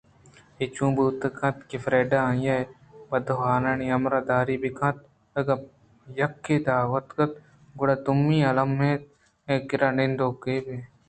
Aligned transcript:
اے 0.57 0.65
چون 0.75 0.89
بوت 0.97 1.21
کنت 1.37 1.55
کہ 1.69 1.77
فریڈا 1.83 2.19
آئی 2.29 2.45
ءِ 2.57 2.69
بدواہانی 3.09 3.87
ہمراہ 3.95 4.23
داری 4.29 4.55
ءَبہ 4.57 4.69
کنت؟ 4.79 4.97
اگاں 5.37 5.57
یکے 6.19 6.55
اِدا 6.61 6.75
اتکگ 6.93 7.31
گڑا 7.79 7.95
دومی 8.05 8.39
الّمءَ 8.49 8.81
آئی 9.49 9.59
ءِ 9.61 9.65
کِرّا 9.69 9.89
نندوک 9.97 10.41
اِنت 10.49 10.97